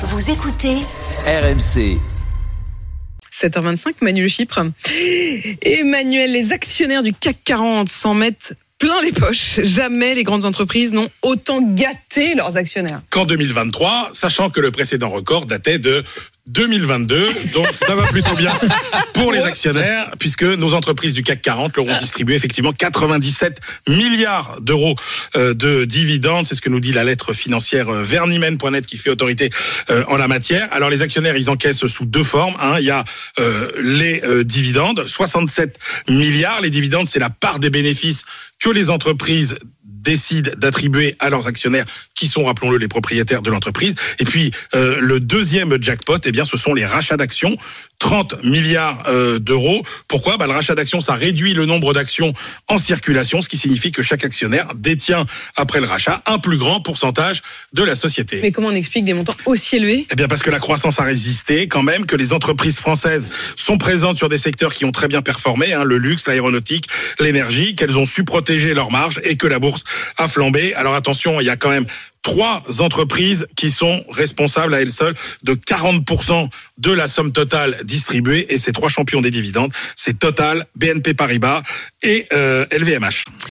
[0.00, 0.76] Vous écoutez
[1.26, 1.98] RMC.
[3.32, 4.60] 7h25, Manuel Chypre.
[5.62, 9.58] Emmanuel, les actionnaires du CAC 40 s'en mettent plein les poches.
[9.64, 13.02] Jamais les grandes entreprises n'ont autant gâté leurs actionnaires.
[13.10, 16.04] Qu'en 2023, sachant que le précédent record datait de
[16.48, 17.28] 2022.
[17.54, 18.52] Donc ça va plutôt bien
[19.14, 24.60] pour les actionnaires, puisque nos entreprises du CAC 40 leur ont distribué effectivement 97 milliards
[24.60, 24.96] d'euros
[25.36, 26.46] euh, de dividendes.
[26.46, 29.50] C'est ce que nous dit la lettre financière euh, vernimen.net qui fait autorité
[29.90, 30.68] euh, en la matière.
[30.72, 32.54] Alors les actionnaires, ils encaissent sous deux formes.
[32.60, 32.76] Hein.
[32.78, 33.04] Il y a
[33.82, 35.78] les dividendes, 67
[36.08, 36.60] milliards.
[36.60, 38.24] Les dividendes, c'est la part des bénéfices
[38.58, 39.56] que les entreprises
[40.08, 41.84] décident d'attribuer à leurs actionnaires,
[42.14, 43.94] qui sont, rappelons-le, les propriétaires de l'entreprise.
[44.18, 47.56] Et puis, euh, le deuxième jackpot, eh bien, ce sont les rachats d'actions.
[47.98, 49.82] 30 milliards euh, d'euros.
[50.06, 50.36] Pourquoi?
[50.36, 52.32] Bah, Le rachat d'actions, ça réduit le nombre d'actions
[52.68, 56.80] en circulation, ce qui signifie que chaque actionnaire détient, après le rachat, un plus grand
[56.80, 57.42] pourcentage
[57.72, 58.38] de la société.
[58.40, 60.06] Mais comment on explique des montants aussi élevés?
[60.12, 63.78] Eh bien, parce que la croissance a résisté quand même, que les entreprises françaises sont
[63.78, 67.98] présentes sur des secteurs qui ont très bien performé, hein, le luxe, l'aéronautique, l'énergie, qu'elles
[67.98, 69.84] ont su protéger leurs marges et que la bourse
[70.16, 70.74] a flambé.
[70.74, 71.86] Alors attention, il y a quand même
[72.28, 78.52] trois entreprises qui sont responsables à elles seules de 40% de la somme totale distribuée
[78.52, 81.62] et ces trois champions des dividendes, c'est Total, BNP Paribas
[82.02, 82.34] et LVMH.
[82.34, 83.46] Euh,